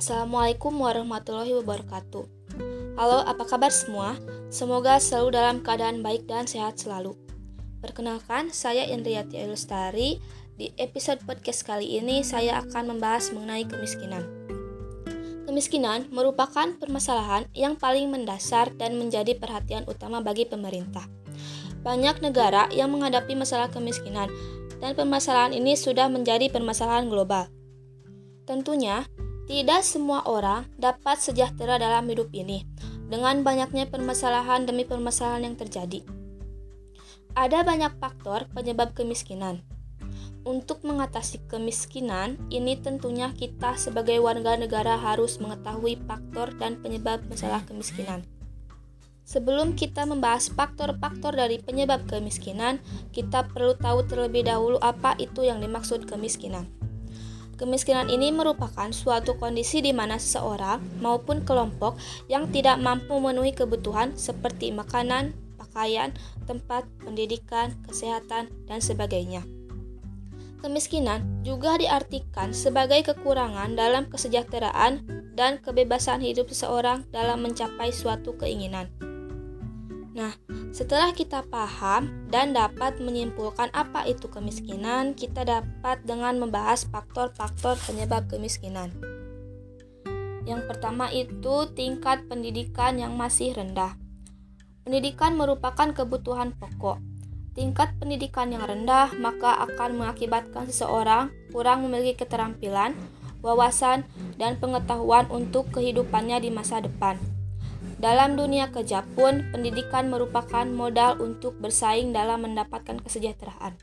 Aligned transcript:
Assalamualaikum 0.00 0.80
warahmatullahi 0.80 1.52
wabarakatuh. 1.60 2.24
Halo, 2.96 3.20
apa 3.20 3.44
kabar 3.44 3.68
semua? 3.68 4.16
Semoga 4.48 4.96
selalu 4.96 5.36
dalam 5.36 5.60
keadaan 5.60 6.00
baik 6.00 6.24
dan 6.24 6.48
sehat 6.48 6.80
selalu. 6.80 7.20
Perkenalkan, 7.84 8.48
saya 8.48 8.88
Indriyati 8.88 9.36
Lestari. 9.44 10.16
Di 10.56 10.72
episode 10.80 11.20
podcast 11.28 11.68
kali 11.68 12.00
ini, 12.00 12.24
saya 12.24 12.64
akan 12.64 12.96
membahas 12.96 13.28
mengenai 13.36 13.68
kemiskinan. 13.68 14.24
Kemiskinan 15.44 16.08
merupakan 16.08 16.72
permasalahan 16.80 17.44
yang 17.52 17.76
paling 17.76 18.08
mendasar 18.08 18.72
dan 18.80 18.96
menjadi 18.96 19.36
perhatian 19.36 19.84
utama 19.84 20.24
bagi 20.24 20.48
pemerintah. 20.48 21.04
Banyak 21.84 22.24
negara 22.24 22.72
yang 22.72 22.88
menghadapi 22.88 23.36
masalah 23.36 23.68
kemiskinan, 23.68 24.32
dan 24.80 24.96
permasalahan 24.96 25.52
ini 25.52 25.76
sudah 25.76 26.08
menjadi 26.08 26.48
permasalahan 26.48 27.12
global. 27.12 27.52
Tentunya, 28.48 29.04
tidak 29.50 29.82
semua 29.82 30.22
orang 30.30 30.62
dapat 30.78 31.18
sejahtera 31.18 31.74
dalam 31.74 32.06
hidup 32.06 32.30
ini 32.30 32.62
dengan 33.10 33.42
banyaknya 33.42 33.90
permasalahan 33.90 34.62
demi 34.62 34.86
permasalahan 34.86 35.42
yang 35.50 35.58
terjadi. 35.58 36.06
Ada 37.34 37.66
banyak 37.66 37.98
faktor 37.98 38.46
penyebab 38.54 38.94
kemiskinan. 38.94 39.66
Untuk 40.46 40.86
mengatasi 40.86 41.50
kemiskinan, 41.50 42.38
ini 42.46 42.78
tentunya 42.78 43.34
kita 43.34 43.74
sebagai 43.74 44.22
warga 44.22 44.54
negara 44.54 44.94
harus 44.94 45.42
mengetahui 45.42 45.98
faktor 46.06 46.54
dan 46.54 46.78
penyebab 46.78 47.18
masalah 47.26 47.66
kemiskinan. 47.66 48.22
Sebelum 49.26 49.74
kita 49.74 50.06
membahas 50.06 50.46
faktor-faktor 50.46 51.34
dari 51.34 51.58
penyebab 51.58 52.06
kemiskinan, 52.06 52.78
kita 53.10 53.50
perlu 53.50 53.74
tahu 53.74 54.06
terlebih 54.06 54.46
dahulu 54.46 54.78
apa 54.78 55.18
itu 55.18 55.42
yang 55.42 55.58
dimaksud 55.58 56.06
kemiskinan. 56.06 56.70
Kemiskinan 57.60 58.08
ini 58.08 58.32
merupakan 58.32 58.88
suatu 58.88 59.36
kondisi 59.36 59.84
di 59.84 59.92
mana 59.92 60.16
seseorang 60.16 60.80
maupun 61.04 61.44
kelompok 61.44 62.00
yang 62.24 62.48
tidak 62.48 62.80
mampu 62.80 63.20
memenuhi 63.20 63.52
kebutuhan 63.52 64.16
seperti 64.16 64.72
makanan, 64.72 65.36
pakaian, 65.60 66.16
tempat, 66.48 66.88
pendidikan, 67.04 67.76
kesehatan, 67.84 68.48
dan 68.64 68.80
sebagainya. 68.80 69.44
Kemiskinan 70.64 71.44
juga 71.44 71.76
diartikan 71.76 72.56
sebagai 72.56 73.04
kekurangan 73.04 73.76
dalam 73.76 74.08
kesejahteraan 74.08 75.04
dan 75.36 75.60
kebebasan 75.60 76.24
hidup 76.24 76.48
seseorang 76.48 77.04
dalam 77.12 77.44
mencapai 77.44 77.92
suatu 77.92 78.40
keinginan. 78.40 78.88
Nah, 80.10 80.34
setelah 80.74 81.14
kita 81.14 81.46
paham 81.46 82.26
dan 82.26 82.50
dapat 82.50 82.98
menyimpulkan 82.98 83.70
apa 83.70 84.10
itu 84.10 84.26
kemiskinan, 84.26 85.14
kita 85.14 85.46
dapat 85.46 86.02
dengan 86.02 86.42
membahas 86.42 86.82
faktor-faktor 86.90 87.78
penyebab 87.86 88.26
kemiskinan. 88.26 88.90
Yang 90.42 90.66
pertama 90.66 91.06
itu 91.14 91.70
tingkat 91.78 92.26
pendidikan 92.26 92.98
yang 92.98 93.14
masih 93.14 93.54
rendah. 93.54 93.94
Pendidikan 94.82 95.38
merupakan 95.38 95.94
kebutuhan 95.94 96.58
pokok. 96.58 96.98
Tingkat 97.54 97.94
pendidikan 98.02 98.50
yang 98.50 98.66
rendah 98.66 99.14
maka 99.14 99.62
akan 99.62 100.02
mengakibatkan 100.02 100.66
seseorang 100.66 101.30
kurang 101.54 101.86
memiliki 101.86 102.26
keterampilan, 102.26 102.98
wawasan, 103.46 104.02
dan 104.42 104.58
pengetahuan 104.58 105.30
untuk 105.30 105.70
kehidupannya 105.70 106.42
di 106.42 106.50
masa 106.50 106.82
depan. 106.82 107.39
Dalam 108.00 108.32
dunia 108.32 108.72
kerja 108.72 109.04
pun, 109.12 109.52
pendidikan 109.52 110.08
merupakan 110.08 110.64
modal 110.64 111.20
untuk 111.20 111.60
bersaing 111.60 112.16
dalam 112.16 112.48
mendapatkan 112.48 112.96
kesejahteraan. 112.96 113.76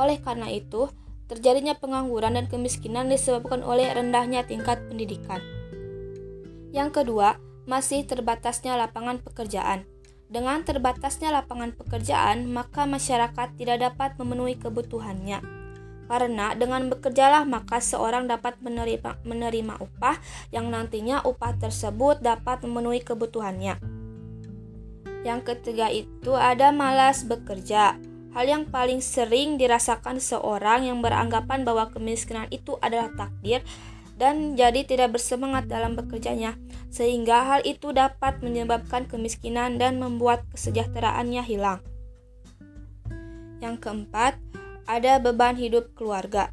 Oleh 0.00 0.16
karena 0.24 0.48
itu, 0.48 0.88
terjadinya 1.28 1.76
pengangguran 1.76 2.40
dan 2.40 2.48
kemiskinan 2.48 3.12
disebabkan 3.12 3.60
oleh 3.60 3.92
rendahnya 3.92 4.48
tingkat 4.48 4.80
pendidikan. 4.88 5.44
Yang 6.72 7.04
kedua, 7.04 7.36
masih 7.68 8.08
terbatasnya 8.08 8.80
lapangan 8.80 9.20
pekerjaan. 9.20 9.84
Dengan 10.32 10.64
terbatasnya 10.64 11.28
lapangan 11.28 11.76
pekerjaan, 11.76 12.48
maka 12.48 12.88
masyarakat 12.88 13.60
tidak 13.60 13.92
dapat 13.92 14.16
memenuhi 14.16 14.56
kebutuhannya 14.56 15.63
karena 16.06 16.52
dengan 16.54 16.88
bekerjalah 16.92 17.48
maka 17.48 17.80
seorang 17.80 18.28
dapat 18.28 18.60
menerima, 18.60 19.24
menerima 19.24 19.74
upah 19.80 20.16
yang 20.52 20.68
nantinya 20.68 21.24
upah 21.24 21.56
tersebut 21.56 22.20
dapat 22.20 22.60
memenuhi 22.64 23.00
kebutuhannya. 23.00 23.80
Yang 25.24 25.40
ketiga 25.48 25.88
itu 25.88 26.36
ada 26.36 26.68
malas 26.68 27.24
bekerja. 27.24 27.96
Hal 28.34 28.44
yang 28.50 28.66
paling 28.66 28.98
sering 28.98 29.56
dirasakan 29.56 30.18
seorang 30.18 30.90
yang 30.90 30.98
beranggapan 31.00 31.62
bahwa 31.62 31.88
kemiskinan 31.88 32.50
itu 32.50 32.74
adalah 32.82 33.08
takdir 33.14 33.62
dan 34.14 34.54
jadi 34.54 34.86
tidak 34.86 35.18
bersemangat 35.18 35.66
dalam 35.66 35.98
bekerjanya, 35.98 36.54
sehingga 36.90 37.46
hal 37.46 37.60
itu 37.66 37.90
dapat 37.90 38.42
menyebabkan 38.42 39.10
kemiskinan 39.10 39.78
dan 39.78 39.98
membuat 39.98 40.46
kesejahteraannya 40.54 41.42
hilang. 41.42 41.80
Yang 43.58 43.76
keempat, 43.82 44.38
ada 44.84 45.20
beban 45.20 45.56
hidup 45.56 45.92
keluarga. 45.96 46.52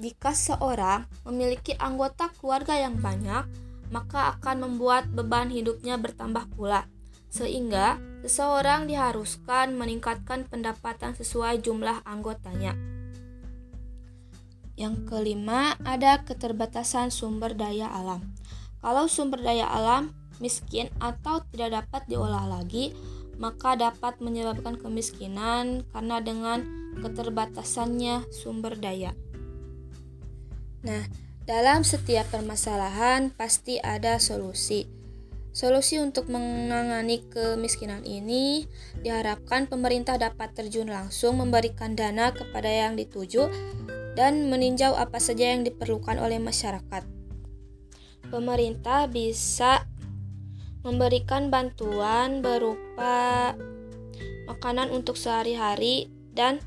Jika 0.00 0.32
seorang 0.32 1.04
memiliki 1.28 1.76
anggota 1.76 2.32
keluarga 2.40 2.74
yang 2.80 2.96
banyak, 2.96 3.44
maka 3.92 4.36
akan 4.36 4.64
membuat 4.64 5.12
beban 5.12 5.52
hidupnya 5.52 6.00
bertambah 6.00 6.48
pula, 6.56 6.88
sehingga 7.28 8.00
seseorang 8.24 8.88
diharuskan 8.88 9.76
meningkatkan 9.76 10.48
pendapatan 10.48 11.12
sesuai 11.12 11.60
jumlah 11.60 12.00
anggotanya. 12.08 12.72
Yang 14.72 15.04
kelima, 15.12 15.76
ada 15.84 16.24
keterbatasan 16.24 17.12
sumber 17.12 17.52
daya 17.52 17.92
alam. 17.92 18.32
Kalau 18.80 19.06
sumber 19.06 19.44
daya 19.44 19.68
alam 19.68 20.16
miskin 20.40 20.88
atau 20.98 21.44
tidak 21.52 21.84
dapat 21.84 22.02
diolah 22.08 22.48
lagi, 22.48 22.96
maka 23.40 23.76
dapat 23.78 24.20
menyebabkan 24.20 24.76
kemiskinan 24.76 25.86
karena 25.92 26.16
dengan 26.20 26.64
keterbatasannya 27.00 28.28
sumber 28.28 28.76
daya. 28.76 29.16
Nah, 30.82 31.06
dalam 31.46 31.86
setiap 31.86 32.30
permasalahan 32.30 33.30
pasti 33.34 33.78
ada 33.78 34.18
solusi. 34.18 34.86
Solusi 35.52 36.00
untuk 36.00 36.32
menangani 36.32 37.28
kemiskinan 37.28 38.08
ini 38.08 38.64
diharapkan 39.04 39.68
pemerintah 39.68 40.16
dapat 40.16 40.56
terjun 40.56 40.88
langsung 40.88 41.36
memberikan 41.36 41.92
dana 41.92 42.32
kepada 42.32 42.72
yang 42.72 42.96
dituju 42.96 43.52
dan 44.16 44.48
meninjau 44.48 44.96
apa 44.96 45.20
saja 45.20 45.52
yang 45.52 45.60
diperlukan 45.60 46.16
oleh 46.16 46.40
masyarakat. 46.40 47.04
Pemerintah 48.32 49.12
bisa 49.12 49.84
memberikan 50.82 51.48
bantuan 51.50 52.42
berupa 52.42 53.54
makanan 54.50 54.90
untuk 54.90 55.14
sehari-hari 55.14 56.10
dan 56.34 56.58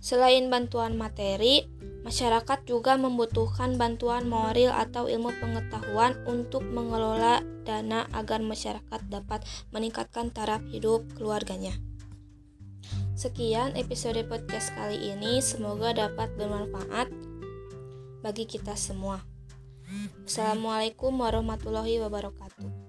selain 0.00 0.48
bantuan 0.48 0.96
materi, 0.96 1.68
masyarakat 2.02 2.64
juga 2.64 2.96
membutuhkan 2.96 3.76
bantuan 3.76 4.24
moral 4.26 4.72
atau 4.72 5.06
ilmu 5.06 5.28
pengetahuan 5.36 6.16
untuk 6.24 6.64
mengelola 6.64 7.44
dana 7.68 8.08
agar 8.16 8.40
masyarakat 8.40 9.00
dapat 9.12 9.44
meningkatkan 9.70 10.32
taraf 10.32 10.64
hidup 10.72 11.04
keluarganya. 11.14 11.76
Sekian 13.12 13.76
episode 13.76 14.24
podcast 14.32 14.72
kali 14.72 15.12
ini, 15.12 15.44
semoga 15.44 15.92
dapat 15.92 16.32
bermanfaat 16.40 17.12
bagi 18.24 18.48
kita 18.48 18.72
semua. 18.80 19.20
Assalamualaikum 20.24 21.12
warahmatullahi 21.12 22.00
wabarakatuh. 22.00 22.79